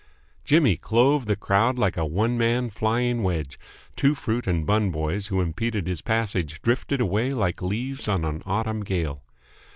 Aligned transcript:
Jimmy 0.43 0.77
clove 0.77 1.27
the 1.27 1.35
crowd 1.35 1.77
like 1.77 1.95
a 1.95 2.07
one 2.07 2.35
man 2.35 2.71
flying 2.71 3.21
wedge. 3.21 3.59
Two 3.95 4.15
fruit 4.15 4.47
and 4.47 4.65
bun 4.65 4.89
boys 4.89 5.27
who 5.27 5.41
impeded 5.41 5.85
his 5.85 6.01
passage 6.01 6.59
drifted 6.63 6.99
away 6.99 7.35
like 7.35 7.61
leaves 7.61 8.07
on 8.09 8.25
an 8.25 8.41
Autumn 8.47 8.83
gale. 8.83 9.21